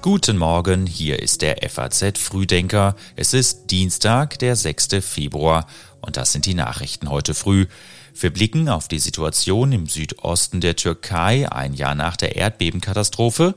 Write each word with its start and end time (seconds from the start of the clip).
Guten 0.00 0.38
Morgen, 0.38 0.86
hier 0.86 1.20
ist 1.20 1.42
der 1.42 1.58
FAZ 1.68 2.18
Frühdenker. 2.18 2.96
Es 3.14 3.34
ist 3.34 3.66
Dienstag, 3.70 4.38
der 4.38 4.56
6. 4.56 5.04
Februar 5.04 5.66
und 6.00 6.16
das 6.16 6.32
sind 6.32 6.46
die 6.46 6.54
Nachrichten 6.54 7.10
heute 7.10 7.34
früh. 7.34 7.66
Wir 8.14 8.32
blicken 8.32 8.70
auf 8.70 8.88
die 8.88 9.00
Situation 9.00 9.72
im 9.72 9.86
Südosten 9.86 10.62
der 10.62 10.76
Türkei 10.76 11.50
ein 11.52 11.74
Jahr 11.74 11.94
nach 11.94 12.16
der 12.16 12.36
Erdbebenkatastrophe. 12.36 13.54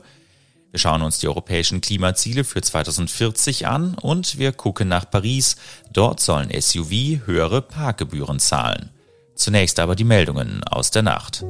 Wir 0.70 0.78
schauen 0.78 1.00
uns 1.00 1.18
die 1.18 1.28
europäischen 1.28 1.80
Klimaziele 1.80 2.44
für 2.44 2.60
2040 2.60 3.66
an 3.66 3.94
und 3.94 4.38
wir 4.38 4.52
gucken 4.52 4.88
nach 4.88 5.10
Paris. 5.10 5.56
Dort 5.90 6.20
sollen 6.20 6.50
SUV 6.50 7.26
höhere 7.26 7.62
Parkgebühren 7.62 8.38
zahlen. 8.38 8.90
Zunächst 9.34 9.80
aber 9.80 9.96
die 9.96 10.04
Meldungen 10.04 10.62
aus 10.64 10.90
der 10.90 11.02
Nacht. 11.02 11.44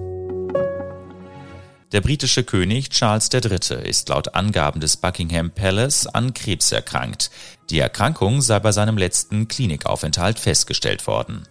Der 1.92 2.00
britische 2.00 2.42
König 2.42 2.88
Charles 2.88 3.28
III. 3.30 3.86
ist 3.86 4.08
laut 4.08 4.34
Angaben 4.34 4.80
des 4.80 4.96
Buckingham 4.96 5.50
Palace 5.50 6.06
an 6.06 6.32
Krebs 6.32 6.72
erkrankt. 6.72 7.30
Die 7.68 7.80
Erkrankung 7.80 8.40
sei 8.40 8.60
bei 8.60 8.72
seinem 8.72 8.96
letzten 8.96 9.46
Klinikaufenthalt 9.46 10.38
festgestellt 10.38 11.06
worden. 11.06 11.42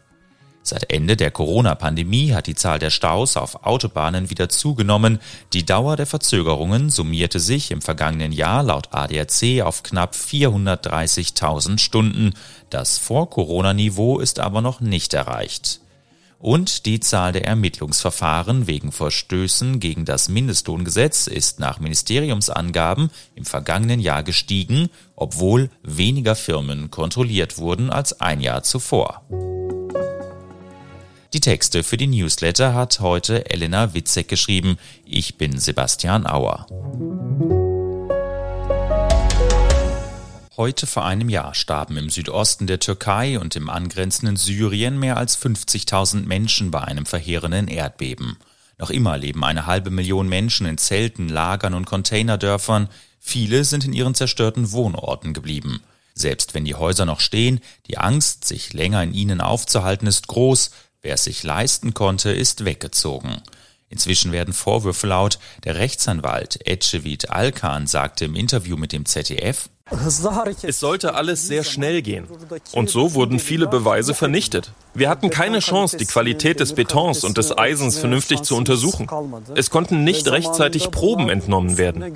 Seit 0.64 0.92
Ende 0.92 1.16
der 1.16 1.30
Corona-Pandemie 1.30 2.34
hat 2.34 2.48
die 2.48 2.56
Zahl 2.56 2.80
der 2.80 2.90
Staus 2.90 3.38
auf 3.38 3.68
Autobahnen 3.68 4.32
wieder 4.32 4.50
zugenommen. 4.50 5.20
Die 5.54 5.66
Dauer 5.66 5.96
der 5.96 6.08
Verzögerungen 6.08 6.90
summierte 6.90 7.40
sich 7.40 7.70
im 7.70 7.82
vergangenen 7.84 8.32
Jahr 8.32 8.64
laut 8.64 8.90
ADAC 8.92 9.62
auf 9.64 9.84
knapp 9.84 10.16
430.000 10.16 11.78
Stunden. 11.78 12.34
Das 12.72 12.98
Vor-Corona-Niveau 12.98 14.20
ist 14.20 14.40
aber 14.40 14.62
noch 14.62 14.82
nicht 14.82 15.14
erreicht 15.14 15.82
und 16.42 16.86
die 16.86 17.00
Zahl 17.00 17.32
der 17.32 17.46
Ermittlungsverfahren 17.46 18.68
wegen 18.68 18.92
Verstößen 18.92 19.80
gegen 19.80 20.06
das 20.06 20.28
Mindestlohngesetz 20.28 21.28
ist 21.28 21.60
nach 21.60 21.80
Ministeriumsangaben 21.80 23.12
im 23.36 23.46
vergangenen 23.46 24.00
Jahr 24.00 24.24
gestiegen, 24.24 24.90
obwohl 25.16 25.70
weniger 25.84 26.36
Firmen 26.36 26.90
kontrolliert 26.90 27.58
wurden 27.58 27.92
als 27.92 28.20
ein 28.22 28.42
Jahr 28.42 28.64
zuvor. 28.64 29.24
Die 31.34 31.40
Texte 31.40 31.84
für 31.84 31.96
die 31.96 32.08
Newsletter 32.08 32.74
hat 32.74 33.00
heute 33.00 33.50
Elena 33.50 33.94
Witzek 33.94 34.28
geschrieben. 34.28 34.78
Ich 35.06 35.38
bin 35.38 35.60
Sebastian 35.60 36.26
Auer. 36.26 36.66
Heute 40.62 40.86
vor 40.86 41.06
einem 41.06 41.28
Jahr 41.28 41.56
starben 41.56 41.98
im 41.98 42.12
Südosten 42.12 42.68
der 42.68 42.80
Türkei 42.80 43.40
und 43.40 43.56
im 43.56 43.68
angrenzenden 43.68 44.36
Syrien 44.36 45.00
mehr 45.00 45.18
als 45.18 45.36
50.000 45.44 46.28
Menschen 46.28 46.70
bei 46.70 46.82
einem 46.82 47.08
verheerenden 47.08 47.68
Erdbeben. 47.68 48.38
Noch 48.78 48.92
immer 48.92 49.18
leben 49.18 49.44
eine 49.44 49.66
halbe 49.66 49.90
Million 49.90 50.30
Menschen 50.30 50.68
in 50.68 50.78
Zelten, 50.78 51.30
Lagern 51.30 51.74
und 51.74 51.86
Containerdörfern. 51.86 52.90
Viele 53.20 53.64
sind 53.64 53.86
in 53.86 53.94
ihren 53.94 54.14
zerstörten 54.14 54.72
Wohnorten 54.72 55.34
geblieben. 55.34 55.82
Selbst 56.14 56.54
wenn 56.54 56.66
die 56.66 56.76
Häuser 56.76 57.08
noch 57.08 57.22
stehen, 57.22 57.60
die 57.88 57.98
Angst, 57.98 58.46
sich 58.46 58.72
länger 58.72 59.02
in 59.02 59.16
ihnen 59.16 59.42
aufzuhalten, 59.42 60.06
ist 60.06 60.28
groß. 60.28 60.70
Wer 61.02 61.16
es 61.16 61.24
sich 61.24 61.42
leisten 61.42 61.96
konnte, 61.96 62.30
ist 62.30 62.66
weggezogen. 62.66 63.42
Inzwischen 63.90 64.32
werden 64.32 64.54
Vorwürfe 64.54 65.08
laut. 65.08 65.40
Der 65.64 65.78
Rechtsanwalt 65.78 66.60
Ecevit 66.68 67.32
Alkan 67.32 67.88
sagte 67.88 68.26
im 68.26 68.36
Interview 68.36 68.78
mit 68.78 68.92
dem 68.92 69.08
ZDF, 69.08 69.71
es 69.92 70.80
sollte 70.80 71.14
alles 71.14 71.48
sehr 71.48 71.64
schnell 71.64 72.02
gehen. 72.02 72.28
Und 72.72 72.90
so 72.90 73.14
wurden 73.14 73.40
viele 73.40 73.68
Beweise 73.68 74.14
vernichtet. 74.14 74.72
Wir 74.94 75.10
hatten 75.10 75.30
keine 75.30 75.60
Chance, 75.60 75.98
die 75.98 76.06
Qualität 76.06 76.60
des 76.60 76.74
Betons 76.74 77.24
und 77.24 77.38
des 77.38 77.58
Eisens 77.58 77.98
vernünftig 77.98 78.42
zu 78.42 78.56
untersuchen. 78.56 79.08
Es 79.56 79.70
konnten 79.70 80.04
nicht 80.04 80.28
rechtzeitig 80.28 80.92
Proben 80.92 81.30
entnommen 81.30 81.78
werden. 81.78 82.14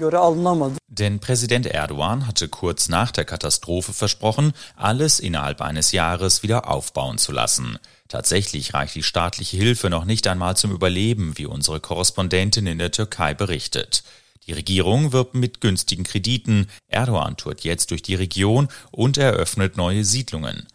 Denn 0.87 1.19
Präsident 1.19 1.65
Erdogan 1.65 2.27
hatte 2.27 2.47
kurz 2.47 2.87
nach 2.87 3.11
der 3.11 3.25
Katastrophe 3.25 3.93
versprochen, 3.93 4.53
alles 4.77 5.19
innerhalb 5.19 5.61
eines 5.61 5.91
Jahres 5.91 6.43
wieder 6.43 6.69
aufbauen 6.69 7.17
zu 7.17 7.31
lassen. 7.31 7.77
Tatsächlich 8.07 8.73
reicht 8.73 8.95
die 8.95 9.03
staatliche 9.03 9.57
Hilfe 9.57 9.89
noch 9.89 10.05
nicht 10.05 10.27
einmal 10.27 10.55
zum 10.55 10.71
Überleben, 10.71 11.33
wie 11.37 11.47
unsere 11.47 11.79
Korrespondentin 11.79 12.67
in 12.67 12.77
der 12.77 12.91
Türkei 12.91 13.33
berichtet. 13.33 14.03
Die 14.47 14.53
Regierung 14.53 15.11
wirbt 15.11 15.33
mit 15.33 15.59
günstigen 15.59 16.03
Krediten, 16.03 16.67
Erdogan 16.87 17.35
tourt 17.35 17.61
jetzt 17.61 17.91
durch 17.91 18.03
die 18.03 18.15
Region 18.15 18.67
und 18.91 19.17
eröffnet 19.17 19.75
neue 19.75 20.05
Siedlungen. 20.05 20.67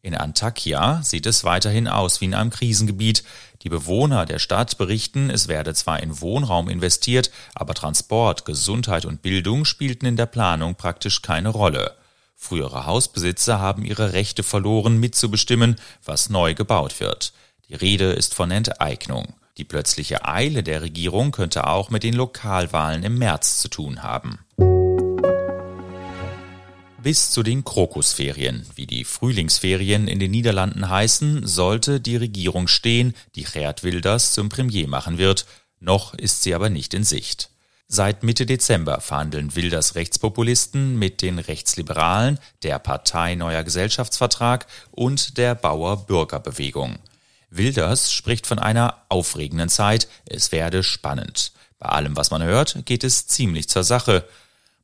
In 0.00 0.14
Antakya 0.14 1.02
sieht 1.02 1.26
es 1.26 1.44
weiterhin 1.44 1.88
aus 1.88 2.20
wie 2.20 2.26
in 2.26 2.34
einem 2.34 2.50
Krisengebiet. 2.50 3.24
Die 3.62 3.68
Bewohner 3.68 4.24
der 4.24 4.38
Stadt 4.38 4.78
berichten, 4.78 5.28
es 5.28 5.48
werde 5.48 5.74
zwar 5.74 6.00
in 6.02 6.20
Wohnraum 6.20 6.68
investiert, 6.68 7.30
aber 7.54 7.74
Transport, 7.74 8.44
Gesundheit 8.44 9.04
und 9.04 9.22
Bildung 9.22 9.64
spielten 9.64 10.06
in 10.06 10.16
der 10.16 10.26
Planung 10.26 10.76
praktisch 10.76 11.20
keine 11.20 11.50
Rolle. 11.50 11.96
Frühere 12.36 12.86
Hausbesitzer 12.86 13.58
haben 13.58 13.84
ihre 13.84 14.12
Rechte 14.12 14.44
verloren, 14.44 14.98
mitzubestimmen, 14.98 15.76
was 16.04 16.30
neu 16.30 16.54
gebaut 16.54 17.00
wird. 17.00 17.32
Die 17.68 17.74
Rede 17.74 18.12
ist 18.12 18.34
von 18.34 18.52
Enteignung. 18.52 19.34
Die 19.58 19.64
plötzliche 19.64 20.24
Eile 20.24 20.62
der 20.62 20.82
Regierung 20.82 21.32
könnte 21.32 21.66
auch 21.66 21.90
mit 21.90 22.04
den 22.04 22.14
Lokalwahlen 22.14 23.02
im 23.02 23.18
März 23.18 23.58
zu 23.58 23.68
tun 23.68 24.04
haben. 24.04 24.38
Bis 27.02 27.30
zu 27.32 27.42
den 27.42 27.64
Krokusferien, 27.64 28.66
wie 28.76 28.86
die 28.86 29.04
Frühlingsferien 29.04 30.06
in 30.06 30.20
den 30.20 30.30
Niederlanden 30.30 30.88
heißen, 30.88 31.44
sollte 31.46 32.00
die 32.00 32.16
Regierung 32.16 32.68
stehen, 32.68 33.14
die 33.34 33.44
Geert 33.44 33.82
Wilders 33.82 34.32
zum 34.32 34.48
Premier 34.48 34.86
machen 34.86 35.18
wird. 35.18 35.46
Noch 35.80 36.14
ist 36.14 36.42
sie 36.42 36.54
aber 36.54 36.70
nicht 36.70 36.94
in 36.94 37.04
Sicht. 37.04 37.50
Seit 37.88 38.22
Mitte 38.22 38.46
Dezember 38.46 39.00
verhandeln 39.00 39.56
Wilders 39.56 39.94
Rechtspopulisten 39.94 40.98
mit 40.98 41.22
den 41.22 41.38
Rechtsliberalen, 41.38 42.38
der 42.62 42.78
Partei 42.78 43.34
Neuer 43.34 43.64
Gesellschaftsvertrag 43.64 44.66
und 44.90 45.38
der 45.38 45.54
Bauer-Bürger-Bewegung. 45.54 46.98
Wilders 47.50 48.12
spricht 48.12 48.46
von 48.46 48.58
einer 48.58 49.02
aufregenden 49.08 49.68
Zeit, 49.68 50.08
es 50.26 50.52
werde 50.52 50.82
spannend. 50.82 51.52
Bei 51.78 51.88
allem, 51.88 52.16
was 52.16 52.30
man 52.30 52.42
hört, 52.42 52.84
geht 52.84 53.04
es 53.04 53.26
ziemlich 53.26 53.68
zur 53.68 53.84
Sache. 53.84 54.24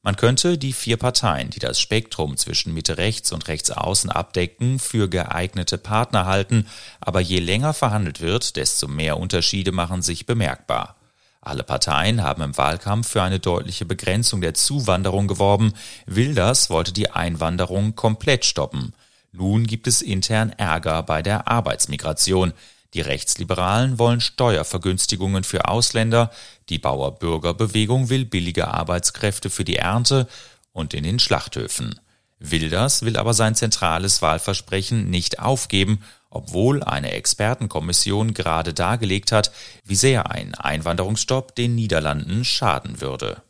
Man 0.02 0.16
könnte 0.16 0.58
die 0.58 0.72
vier 0.72 0.96
Parteien, 0.96 1.50
die 1.50 1.60
das 1.60 1.80
Spektrum 1.80 2.36
zwischen 2.36 2.74
Mitte 2.74 2.98
rechts 2.98 3.32
und 3.32 3.48
rechts 3.48 3.70
außen 3.70 4.10
abdecken, 4.10 4.78
für 4.78 5.08
geeignete 5.08 5.78
Partner 5.78 6.26
halten, 6.26 6.66
aber 7.00 7.20
je 7.20 7.38
länger 7.38 7.72
verhandelt 7.72 8.20
wird, 8.20 8.56
desto 8.56 8.86
mehr 8.86 9.18
Unterschiede 9.18 9.72
machen 9.72 10.02
sich 10.02 10.26
bemerkbar. 10.26 10.96
Alle 11.40 11.62
Parteien 11.62 12.22
haben 12.22 12.42
im 12.42 12.56
Wahlkampf 12.56 13.08
für 13.08 13.22
eine 13.22 13.38
deutliche 13.38 13.84
Begrenzung 13.84 14.40
der 14.40 14.54
Zuwanderung 14.54 15.28
geworben. 15.28 15.74
Wilders 16.06 16.70
wollte 16.70 16.92
die 16.92 17.10
Einwanderung 17.10 17.94
komplett 17.94 18.46
stoppen. 18.46 18.94
Nun 19.36 19.66
gibt 19.66 19.88
es 19.88 20.00
intern 20.00 20.50
Ärger 20.50 21.02
bei 21.02 21.20
der 21.20 21.48
Arbeitsmigration. 21.48 22.52
Die 22.94 23.00
Rechtsliberalen 23.00 23.98
wollen 23.98 24.20
Steuervergünstigungen 24.20 25.42
für 25.42 25.66
Ausländer, 25.66 26.30
die 26.68 26.78
Bauer-Bürger-Bewegung 26.78 28.10
will 28.10 28.26
billige 28.26 28.68
Arbeitskräfte 28.68 29.50
für 29.50 29.64
die 29.64 29.74
Ernte 29.74 30.28
und 30.72 30.94
in 30.94 31.02
den 31.02 31.18
Schlachthöfen. 31.18 31.98
Wilders 32.38 33.02
will 33.02 33.16
aber 33.16 33.34
sein 33.34 33.56
zentrales 33.56 34.22
Wahlversprechen 34.22 35.10
nicht 35.10 35.40
aufgeben, 35.40 36.04
obwohl 36.30 36.84
eine 36.84 37.10
Expertenkommission 37.10 38.34
gerade 38.34 38.72
dargelegt 38.72 39.32
hat, 39.32 39.50
wie 39.84 39.96
sehr 39.96 40.30
ein 40.30 40.54
Einwanderungsstopp 40.54 41.56
den 41.56 41.74
Niederlanden 41.74 42.44
schaden 42.44 43.00
würde. 43.00 43.42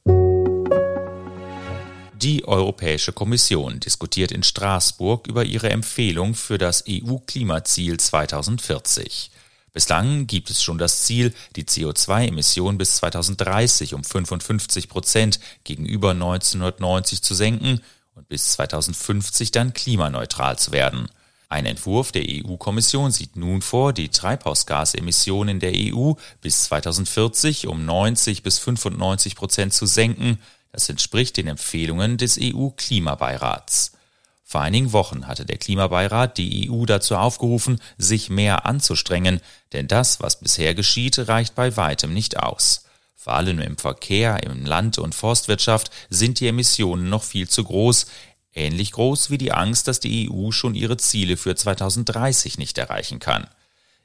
Die 2.25 2.49
Europäische 2.49 3.13
Kommission 3.13 3.81
diskutiert 3.81 4.33
in 4.33 4.43
Straßburg 4.43 5.27
über 5.27 5.45
ihre 5.45 5.69
Empfehlung 5.69 6.35
für 6.35 6.57
das 6.57 6.85
EU-Klimaziel 6.89 8.01
2040. 8.01 9.31
Bislang 9.75 10.27
gibt 10.27 10.49
es 10.49 10.63
schon 10.63 10.79
das 10.79 11.03
Ziel, 11.03 11.35
die 11.55 11.65
CO2-Emissionen 11.65 12.79
bis 12.79 12.97
2030 12.97 13.93
um 13.93 14.03
55 14.03 14.89
Prozent 14.89 15.39
gegenüber 15.65 16.13
1990 16.13 17.21
zu 17.21 17.35
senken 17.35 17.83
und 18.15 18.27
bis 18.27 18.53
2050 18.53 19.51
dann 19.51 19.75
klimaneutral 19.75 20.59
zu 20.59 20.73
werden. 20.73 21.11
Ein 21.51 21.67
Entwurf 21.67 22.11
der 22.11 22.25
EU-Kommission 22.27 23.11
sieht 23.11 23.37
nun 23.37 23.61
vor, 23.61 23.93
die 23.93 24.09
Treibhausgasemissionen 24.09 25.61
der 25.61 25.75
EU 25.75 26.15
bis 26.41 26.63
2040 26.65 27.67
um 27.67 27.85
90 27.85 28.43
bis 28.43 28.59
95 28.61 29.37
Prozent 29.37 29.75
zu 29.75 29.85
senken 29.85 30.39
das 30.75 30.89
entspricht 30.89 31.37
den 31.37 31.47
Empfehlungen 31.47 32.19
des 32.19 32.37
EU-Klimabeirats. 32.37 33.93
Vor 34.43 34.61
einigen 34.61 34.93
Wochen 34.93 35.29
hatte 35.29 35.47
der 35.47 35.57
Klimabeirat 35.57 36.37
die 36.37 36.69
EU 36.69 36.85
dazu 36.85 37.15
aufgerufen, 37.15 37.81
sich 37.97 38.29
mehr 38.29 38.67
anzustrengen, 38.67 39.41
denn 39.73 39.87
das, 39.87 40.21
was 40.21 40.41
bisher 40.41 40.75
geschieht, 40.75 41.29
reicht 41.29 41.55
bei 41.55 41.77
weitem 41.77 42.13
nicht 42.13 42.41
aus. 42.41 42.87
Vor 43.15 43.35
allem 43.35 43.61
im 43.61 43.79
Verkehr, 43.79 44.43
im 44.43 44.67
Land- 44.67 44.99
und 44.99 45.15
Forstwirtschaft 45.15 45.93
sind 46.11 46.41
die 46.41 46.49
Emissionen 46.49 47.09
noch 47.09 47.23
viel 47.23 47.49
zu 47.49 47.63
groß, 47.63 48.07
ähnlich 48.53 48.91
groß 48.91 49.31
wie 49.31 49.39
die 49.39 49.53
Angst, 49.53 49.87
dass 49.87 50.01
die 50.01 50.29
EU 50.29 50.51
schon 50.51 50.75
ihre 50.75 50.97
Ziele 50.97 51.37
für 51.37 51.55
2030 51.55 52.59
nicht 52.59 52.79
erreichen 52.79 53.21
kann. 53.21 53.47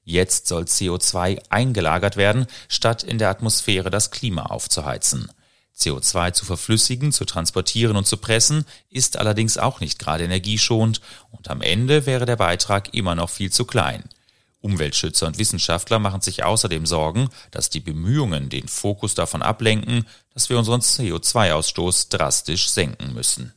Jetzt 0.03 0.45
soll 0.45 0.65
CO2 0.65 1.41
eingelagert 1.49 2.15
werden, 2.15 2.45
statt 2.67 3.01
in 3.01 3.17
der 3.17 3.29
Atmosphäre 3.29 3.89
das 3.89 4.11
Klima 4.11 4.43
aufzuheizen. 4.43 5.31
CO2 5.79 6.33
zu 6.33 6.45
verflüssigen, 6.45 7.11
zu 7.11 7.25
transportieren 7.25 7.95
und 7.95 8.05
zu 8.05 8.17
pressen, 8.17 8.65
ist 8.89 9.17
allerdings 9.17 9.57
auch 9.57 9.79
nicht 9.79 9.99
gerade 9.99 10.25
energieschonend 10.25 11.01
und 11.31 11.49
am 11.49 11.61
Ende 11.61 12.05
wäre 12.05 12.25
der 12.25 12.35
Beitrag 12.35 12.93
immer 12.93 13.15
noch 13.15 13.29
viel 13.29 13.51
zu 13.51 13.65
klein. 13.65 14.03
Umweltschützer 14.61 15.27
und 15.27 15.37
Wissenschaftler 15.37 15.99
machen 15.99 16.21
sich 16.21 16.43
außerdem 16.43 16.85
Sorgen, 16.85 17.29
dass 17.51 17.69
die 17.69 17.79
Bemühungen 17.79 18.49
den 18.49 18.67
Fokus 18.67 19.15
davon 19.15 19.41
ablenken, 19.41 20.05
dass 20.33 20.49
wir 20.49 20.57
unseren 20.57 20.81
CO2-Ausstoß 20.81 22.09
drastisch 22.09 22.69
senken 22.69 23.13
müssen. 23.13 23.53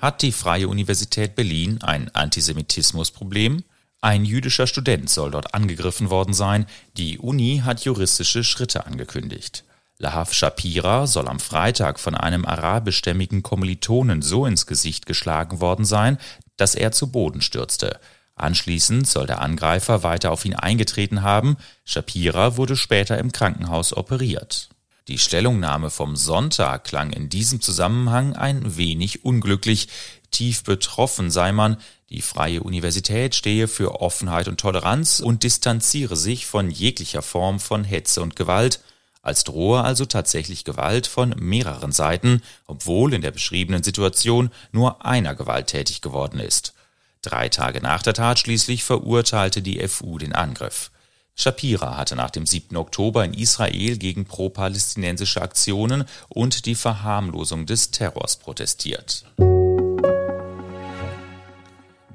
Hat 0.00 0.20
die 0.20 0.32
Freie 0.32 0.68
Universität 0.68 1.34
Berlin 1.34 1.80
ein 1.82 2.14
Antisemitismusproblem? 2.14 3.64
Ein 4.00 4.24
jüdischer 4.24 4.66
Student 4.66 5.10
soll 5.10 5.30
dort 5.30 5.54
angegriffen 5.54 6.10
worden 6.10 6.34
sein. 6.34 6.66
Die 6.96 7.18
Uni 7.18 7.62
hat 7.64 7.84
juristische 7.84 8.44
Schritte 8.44 8.86
angekündigt. 8.86 9.64
Lahav 9.98 10.32
Shapira 10.32 11.06
soll 11.06 11.26
am 11.26 11.40
Freitag 11.40 11.98
von 11.98 12.14
einem 12.14 12.44
arabischstämmigen 12.44 13.42
Kommilitonen 13.42 14.20
so 14.20 14.44
ins 14.44 14.66
Gesicht 14.66 15.06
geschlagen 15.06 15.60
worden 15.60 15.86
sein, 15.86 16.18
dass 16.56 16.74
er 16.74 16.92
zu 16.92 17.10
Boden 17.10 17.40
stürzte. 17.40 17.98
Anschließend 18.34 19.08
soll 19.08 19.26
der 19.26 19.40
Angreifer 19.40 20.02
weiter 20.02 20.30
auf 20.30 20.44
ihn 20.44 20.54
eingetreten 20.54 21.22
haben. 21.22 21.56
Shapira 21.86 22.58
wurde 22.58 22.76
später 22.76 23.18
im 23.18 23.32
Krankenhaus 23.32 23.96
operiert. 23.96 24.68
Die 25.08 25.18
Stellungnahme 25.18 25.90
vom 25.90 26.16
Sonntag 26.16 26.84
klang 26.84 27.12
in 27.12 27.28
diesem 27.28 27.60
Zusammenhang 27.60 28.34
ein 28.34 28.76
wenig 28.76 29.24
unglücklich. 29.24 29.88
Tief 30.30 30.64
betroffen 30.64 31.30
sei 31.30 31.52
man, 31.52 31.76
die 32.10 32.22
Freie 32.22 32.62
Universität 32.62 33.34
stehe 33.34 33.66
für 33.66 34.00
Offenheit 34.00 34.46
und 34.48 34.60
Toleranz 34.60 35.20
und 35.20 35.42
distanziere 35.42 36.16
sich 36.16 36.46
von 36.46 36.70
jeglicher 36.70 37.22
Form 37.22 37.58
von 37.58 37.82
Hetze 37.82 38.22
und 38.22 38.36
Gewalt, 38.36 38.80
als 39.22 39.42
drohe 39.42 39.82
also 39.82 40.04
tatsächlich 40.04 40.64
Gewalt 40.64 41.08
von 41.08 41.34
mehreren 41.36 41.90
Seiten, 41.90 42.42
obwohl 42.66 43.12
in 43.12 43.22
der 43.22 43.32
beschriebenen 43.32 43.82
Situation 43.82 44.50
nur 44.70 45.04
einer 45.04 45.34
gewalttätig 45.34 46.00
geworden 46.00 46.38
ist. 46.38 46.74
Drei 47.22 47.48
Tage 47.48 47.80
nach 47.80 48.02
der 48.02 48.14
Tat 48.14 48.38
schließlich 48.38 48.84
verurteilte 48.84 49.62
die 49.62 49.86
FU 49.88 50.18
den 50.18 50.32
Angriff. 50.32 50.92
Shapira 51.34 51.96
hatte 51.96 52.14
nach 52.14 52.30
dem 52.30 52.46
7. 52.46 52.76
Oktober 52.76 53.24
in 53.24 53.34
Israel 53.34 53.98
gegen 53.98 54.26
pro-palästinensische 54.26 55.42
Aktionen 55.42 56.04
und 56.28 56.66
die 56.66 56.76
Verharmlosung 56.76 57.66
des 57.66 57.90
Terrors 57.90 58.36
protestiert. 58.36 59.24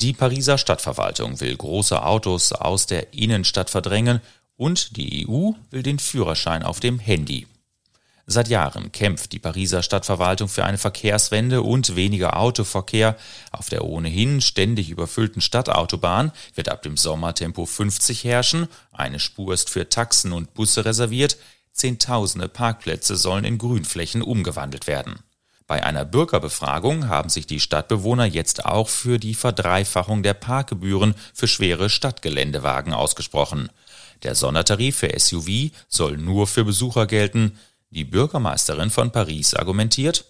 Die 0.01 0.13
Pariser 0.13 0.57
Stadtverwaltung 0.57 1.39
will 1.41 1.55
große 1.55 2.03
Autos 2.03 2.51
aus 2.53 2.87
der 2.87 3.13
Innenstadt 3.13 3.69
verdrängen 3.69 4.21
und 4.57 4.97
die 4.97 5.27
EU 5.27 5.51
will 5.69 5.83
den 5.83 5.99
Führerschein 5.99 6.63
auf 6.63 6.79
dem 6.79 6.99
Handy 6.99 7.47
Seit 8.27 8.47
Jahren 8.47 8.91
kämpft 8.91 9.33
die 9.33 9.39
Pariser 9.39 9.83
Stadtverwaltung 9.83 10.47
für 10.47 10.63
eine 10.63 10.77
Verkehrswende 10.77 11.63
und 11.63 11.95
weniger 11.95 12.37
Autoverkehr. 12.37 13.17
Auf 13.51 13.69
der 13.69 13.83
ohnehin 13.83 14.39
ständig 14.41 14.89
überfüllten 14.89 15.41
Stadtautobahn 15.41 16.31
wird 16.55 16.69
ab 16.69 16.81
dem 16.81 16.95
Sommer 16.95 17.35
Tempo 17.35 17.65
50 17.65 18.23
herrschen. 18.23 18.67
Eine 18.93 19.19
Spur 19.19 19.53
ist 19.53 19.69
für 19.69 19.89
Taxen 19.89 20.31
und 20.31 20.53
Busse 20.53 20.85
reserviert. 20.85 21.37
Zehntausende 21.73 22.47
Parkplätze 22.47 23.17
sollen 23.17 23.43
in 23.43 23.57
Grünflächen 23.57 24.21
umgewandelt 24.21 24.87
werden. 24.87 25.19
Bei 25.71 25.85
einer 25.85 26.03
Bürgerbefragung 26.03 27.07
haben 27.07 27.29
sich 27.29 27.47
die 27.47 27.61
Stadtbewohner 27.61 28.25
jetzt 28.25 28.65
auch 28.65 28.89
für 28.89 29.19
die 29.19 29.33
Verdreifachung 29.33 30.21
der 30.21 30.33
Parkgebühren 30.33 31.15
für 31.33 31.47
schwere 31.47 31.89
Stadtgeländewagen 31.89 32.91
ausgesprochen. 32.91 33.69
Der 34.23 34.35
Sondertarif 34.35 34.97
für 34.97 35.17
SUV 35.17 35.71
soll 35.87 36.17
nur 36.17 36.47
für 36.47 36.65
Besucher 36.65 37.07
gelten. 37.07 37.57
Die 37.89 38.03
Bürgermeisterin 38.03 38.89
von 38.89 39.13
Paris 39.13 39.53
argumentiert, 39.53 40.25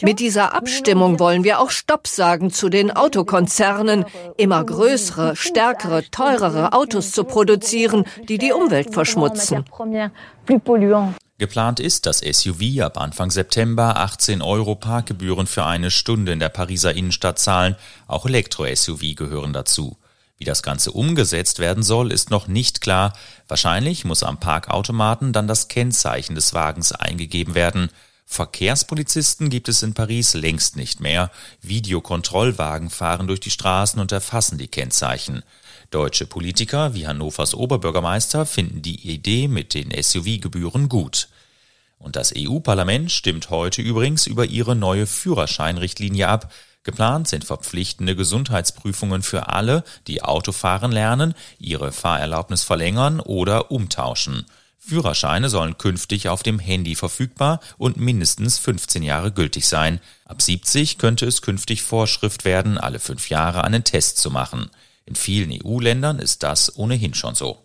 mit 0.00 0.20
dieser 0.20 0.54
Abstimmung 0.54 1.20
wollen 1.20 1.44
wir 1.44 1.60
auch 1.60 1.70
Stopp 1.70 2.08
sagen 2.08 2.50
zu 2.50 2.70
den 2.70 2.90
Autokonzernen, 2.90 4.06
immer 4.38 4.64
größere, 4.64 5.36
stärkere, 5.36 6.02
teurere 6.10 6.72
Autos 6.72 7.12
zu 7.12 7.24
produzieren, 7.24 8.06
die 8.26 8.38
die 8.38 8.52
Umwelt 8.52 8.94
verschmutzen. 8.94 9.64
Geplant 11.36 11.80
ist, 11.80 12.06
dass 12.06 12.20
SUV 12.20 12.80
ab 12.82 12.96
Anfang 12.96 13.32
September 13.32 13.96
18 13.96 14.40
Euro 14.40 14.76
Parkgebühren 14.76 15.48
für 15.48 15.64
eine 15.64 15.90
Stunde 15.90 16.32
in 16.32 16.38
der 16.38 16.48
Pariser 16.48 16.94
Innenstadt 16.94 17.40
zahlen. 17.40 17.74
Auch 18.06 18.24
Elektro-SUV 18.24 19.16
gehören 19.16 19.52
dazu. 19.52 19.96
Wie 20.38 20.44
das 20.44 20.62
Ganze 20.62 20.92
umgesetzt 20.92 21.58
werden 21.58 21.82
soll, 21.82 22.12
ist 22.12 22.30
noch 22.30 22.46
nicht 22.46 22.80
klar. 22.80 23.14
Wahrscheinlich 23.48 24.04
muss 24.04 24.22
am 24.22 24.38
Parkautomaten 24.38 25.32
dann 25.32 25.48
das 25.48 25.66
Kennzeichen 25.66 26.36
des 26.36 26.54
Wagens 26.54 26.92
eingegeben 26.92 27.56
werden. 27.56 27.90
Verkehrspolizisten 28.26 29.50
gibt 29.50 29.68
es 29.68 29.82
in 29.82 29.94
Paris 29.94 30.34
längst 30.34 30.76
nicht 30.76 31.00
mehr. 31.00 31.30
Videokontrollwagen 31.62 32.90
fahren 32.90 33.26
durch 33.26 33.40
die 33.40 33.50
Straßen 33.50 34.00
und 34.00 34.12
erfassen 34.12 34.56
die 34.56 34.68
Kennzeichen. 34.68 35.42
Deutsche 35.94 36.26
Politiker 36.26 36.92
wie 36.94 37.06
Hannovers 37.06 37.54
Oberbürgermeister 37.54 38.46
finden 38.46 38.82
die 38.82 39.08
Idee 39.08 39.46
mit 39.46 39.74
den 39.74 39.92
SUV-Gebühren 39.92 40.88
gut. 40.88 41.28
Und 42.00 42.16
das 42.16 42.34
EU-Parlament 42.36 43.12
stimmt 43.12 43.48
heute 43.50 43.80
übrigens 43.80 44.26
über 44.26 44.44
ihre 44.44 44.74
neue 44.74 45.06
Führerscheinrichtlinie 45.06 46.26
ab. 46.26 46.52
Geplant 46.82 47.28
sind 47.28 47.44
verpflichtende 47.44 48.16
Gesundheitsprüfungen 48.16 49.22
für 49.22 49.50
alle, 49.50 49.84
die 50.08 50.20
Autofahren 50.20 50.90
lernen, 50.90 51.32
ihre 51.60 51.92
Fahrerlaubnis 51.92 52.64
verlängern 52.64 53.20
oder 53.20 53.70
umtauschen. 53.70 54.46
Führerscheine 54.80 55.48
sollen 55.48 55.78
künftig 55.78 56.28
auf 56.28 56.42
dem 56.42 56.58
Handy 56.58 56.96
verfügbar 56.96 57.60
und 57.78 57.98
mindestens 57.98 58.58
15 58.58 59.04
Jahre 59.04 59.30
gültig 59.30 59.68
sein. 59.68 60.00
Ab 60.24 60.42
70 60.42 60.98
könnte 60.98 61.24
es 61.24 61.40
künftig 61.40 61.82
Vorschrift 61.82 62.44
werden, 62.44 62.78
alle 62.78 62.98
fünf 62.98 63.30
Jahre 63.30 63.62
einen 63.62 63.84
Test 63.84 64.18
zu 64.18 64.32
machen. 64.32 64.70
In 65.06 65.16
vielen 65.16 65.52
EU-Ländern 65.52 66.18
ist 66.18 66.42
das 66.42 66.78
ohnehin 66.78 67.12
schon 67.12 67.34
so. 67.34 67.62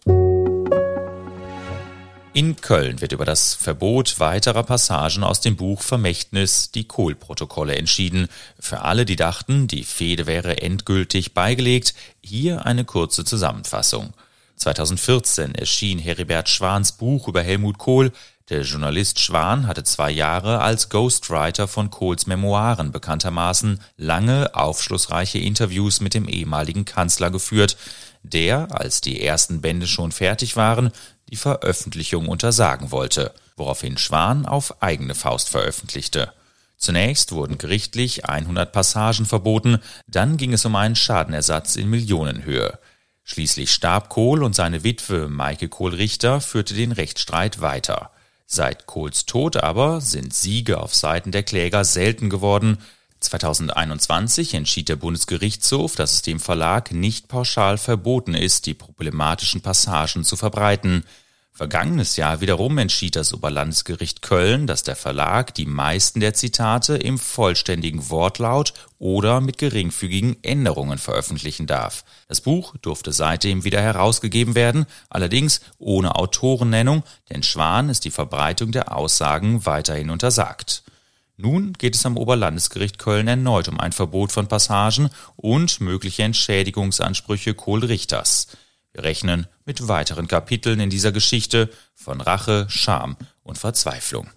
In 2.34 2.58
Köln 2.58 3.02
wird 3.02 3.14
über 3.14 3.26
das 3.26 3.54
Verbot 3.54 4.20
weiterer 4.20 4.64
Passagen 4.64 5.24
aus 5.24 5.40
dem 5.40 5.56
Buch 5.56 5.82
Vermächtnis 5.82 6.72
die 6.72 6.84
Kohl-Protokolle 6.84 7.76
entschieden. 7.76 8.28
Für 8.60 8.82
alle, 8.82 9.06
die 9.06 9.16
dachten, 9.16 9.68
die 9.68 9.84
Fehde 9.84 10.28
wäre 10.28 10.62
endgültig 10.62 11.34
beigelegt, 11.34 11.96
hier 12.22 12.66
eine 12.66 12.84
kurze 12.84 13.24
Zusammenfassung. 13.24 14.14
2014 14.58 15.56
erschien 15.56 15.98
Heribert 15.98 16.50
Schwans 16.50 16.92
Buch 16.92 17.30
über 17.30 17.42
Helmut 17.42 17.78
Kohl. 17.78 18.12
Der 18.50 18.64
Journalist 18.64 19.20
Schwan 19.20 19.68
hatte 19.68 19.84
zwei 19.84 20.10
Jahre 20.10 20.60
als 20.62 20.90
Ghostwriter 20.90 21.68
von 21.68 21.92
Kohls 21.92 22.26
Memoiren 22.26 22.92
bekanntermaßen 22.92 23.80
lange, 23.96 24.56
aufschlussreiche 24.56 25.38
Interviews 25.38 26.02
mit 26.02 26.16
dem 26.16 26.28
ehemaligen 26.28 26.84
Kanzler 26.84 27.30
geführt, 27.30 27.78
der, 28.24 28.68
als 28.72 29.02
die 29.02 29.24
ersten 29.24 29.62
Bände 29.62 29.86
schon 29.86 30.12
fertig 30.12 30.56
waren, 30.56 30.92
die 31.30 31.36
Veröffentlichung 31.36 32.28
untersagen 32.28 32.90
wollte, 32.90 33.36
woraufhin 33.56 34.00
Schwan 34.00 34.48
auf 34.48 34.82
eigene 34.82 35.14
Faust 35.14 35.50
veröffentlichte. 35.50 36.34
Zunächst 36.76 37.34
wurden 37.34 37.60
gerichtlich 37.60 38.26
100 38.26 38.72
Passagen 38.72 39.28
verboten, 39.28 39.78
dann 40.08 40.38
ging 40.38 40.54
es 40.54 40.66
um 40.66 40.76
einen 40.76 40.96
Schadenersatz 40.96 41.76
in 41.76 41.88
Millionenhöhe. 41.88 42.80
Schließlich 43.24 43.72
starb 43.72 44.10
Kohl 44.10 44.42
und 44.42 44.56
seine 44.56 44.84
Witwe 44.84 45.28
Maike 45.28 45.70
Kohl-Richter 45.70 46.42
führte 46.42 46.74
den 46.74 46.94
Rechtsstreit 46.94 47.62
weiter. 47.62 48.10
Seit 48.52 48.88
Kohls 48.88 49.28
Tod 49.28 49.58
aber 49.58 50.02
sind 50.02 50.34
Siege 50.34 50.80
auf 50.82 50.96
Seiten 50.96 51.32
der 51.32 51.44
Kläger 51.44 51.86
selten 51.86 52.32
geworden, 52.32 52.80
2021 53.20 54.56
entschied 54.56 54.90
der 54.90 54.96
Bundesgerichtshof, 54.96 55.96
dass 55.96 56.14
es 56.14 56.22
dem 56.24 56.40
Verlag 56.40 56.92
nicht 56.92 57.28
pauschal 57.28 57.78
verboten 57.78 58.34
ist, 58.34 58.66
die 58.66 58.74
problematischen 58.74 59.62
Passagen 59.62 60.24
zu 60.24 60.36
verbreiten. 60.36 61.04
Vergangenes 61.52 62.16
Jahr 62.16 62.40
wiederum 62.40 62.78
entschied 62.78 63.18
das 63.18 63.34
Oberlandesgericht 63.34 64.22
Köln, 64.22 64.66
dass 64.66 64.84
der 64.84 64.96
Verlag 64.96 65.54
die 65.56 65.66
meisten 65.66 66.22
der 66.22 66.34
Zitate 66.34 66.96
im 66.96 67.18
vollständigen 67.18 68.10
Wortlaut 68.10 68.74
oder 68.98 69.42
mit 69.42 69.58
geringfügigen 69.58 70.38
Änderungen 70.42 70.98
veröffentlichen 70.98 71.68
darf. 71.68 72.06
Das 72.30 72.40
Buch 72.40 72.76
durfte 72.82 73.12
seitdem 73.12 73.66
wieder 73.66 73.82
herausgegeben 73.82 74.56
werden, 74.56 74.86
allerdings 75.10 75.60
ohne 75.80 76.16
Autorennennung, 76.16 77.04
denn 77.30 77.44
Schwan 77.44 77.90
ist 77.90 78.06
die 78.06 78.12
Verbreitung 78.12 78.72
der 78.72 78.96
Aussagen 78.96 79.66
weiterhin 79.66 80.12
untersagt. 80.12 80.84
Nun 81.36 81.74
geht 81.74 81.96
es 81.96 82.06
am 82.06 82.18
Oberlandesgericht 82.18 83.00
Köln 83.00 83.30
erneut 83.30 83.70
um 83.70 83.80
ein 83.80 83.94
Verbot 83.94 84.32
von 84.32 84.48
Passagen 84.48 85.10
und 85.38 85.80
mögliche 85.80 86.24
Entschädigungsansprüche 86.24 87.54
Kohl-Richters. 87.54 88.48
Wir 88.94 89.04
rechnen 89.04 89.46
mit 89.66 89.88
weiteren 89.88 90.28
Kapiteln 90.28 90.80
in 90.80 90.90
dieser 90.90 91.12
Geschichte 91.12 91.70
von 91.94 92.22
Rache, 92.22 92.66
Scham 92.70 93.18
und 93.44 93.60
Verzweiflung. 93.60 94.28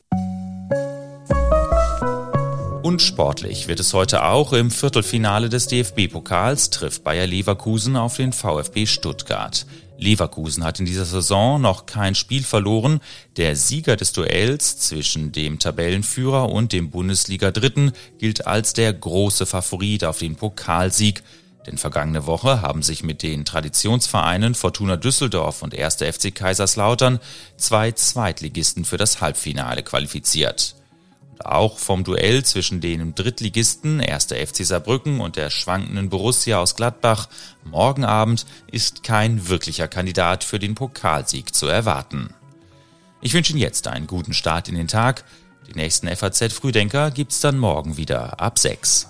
Und 2.83 3.01
sportlich 3.01 3.67
wird 3.69 3.81
es 3.81 3.95
heute 3.95 4.25
auch 4.25 4.53
im 4.53 4.71
Viertelfinale 4.71 5.49
des 5.49 5.69
DFB-Pokals 5.69 6.69
trifft 6.69 7.03
Bayer 7.03 7.27
Leverkusen 7.27 7.97
auf 7.97 8.17
den 8.17 8.35
VfB 8.35 8.85
Stuttgart. 8.87 9.65
Leverkusen 9.97 10.65
hat 10.65 10.81
in 10.81 10.87
dieser 10.87 11.07
Saison 11.07 11.61
noch 11.61 11.87
kein 11.87 12.15
Spiel 12.15 12.43
verloren. 12.43 13.01
Der 13.37 13.57
Sieger 13.57 13.97
des 13.97 14.13
Duells 14.13 14.79
zwischen 14.79 15.33
dem 15.33 15.61
Tabellenführer 15.61 16.51
und 16.51 16.73
dem 16.73 16.91
Bundesliga-Dritten 16.91 17.93
gilt 18.19 18.47
als 18.47 18.75
der 18.75 18.93
große 18.93 19.47
Favorit 19.47 20.05
auf 20.05 20.19
den 20.19 20.37
Pokalsieg. 20.37 21.23
Denn 21.67 21.79
vergangene 21.79 22.27
Woche 22.27 22.61
haben 22.61 22.83
sich 22.83 23.03
mit 23.03 23.23
den 23.23 23.45
Traditionsvereinen 23.45 24.55
Fortuna 24.55 24.97
Düsseldorf 24.97 25.63
und 25.63 25.79
1. 25.79 25.97
FC 25.97 26.35
Kaiserslautern 26.35 27.21
zwei 27.57 27.93
Zweitligisten 27.93 28.85
für 28.85 28.97
das 28.97 29.21
Halbfinale 29.21 29.83
qualifiziert. 29.83 30.75
Auch 31.45 31.79
vom 31.79 32.05
Duell 32.05 32.45
zwischen 32.45 32.81
dem 32.81 33.15
Drittligisten 33.15 34.01
1. 34.01 34.27
FC 34.27 34.65
Saarbrücken 34.65 35.21
und 35.21 35.37
der 35.37 35.51
schwankenden 35.51 36.09
Borussia 36.09 36.59
aus 36.59 36.77
Gladbach 36.77 37.29
morgen 37.65 38.05
Abend 38.05 38.47
ist 38.71 39.03
kein 39.03 39.49
wirklicher 39.49 39.89
Kandidat 39.89 40.45
für 40.45 40.59
den 40.59 40.75
Pokalsieg 40.75 41.55
zu 41.55 41.67
erwarten. 41.67 42.35
Ich 43.21 43.35
wünsche 43.35 43.53
Ihnen 43.53 43.61
jetzt 43.61 43.87
einen 43.87 44.07
guten 44.07 44.35
Start 44.35 44.69
in 44.69 44.75
den 44.75 44.89
Tag. 44.89 45.25
Die 45.69 45.75
nächsten 45.75 46.09
FAZ 46.15 46.53
Frühdenker 46.53 47.11
gibt's 47.11 47.41
dann 47.41 47.59
morgen 47.59 47.97
wieder 47.97 48.41
ab 48.41 48.59
6. 48.59 49.09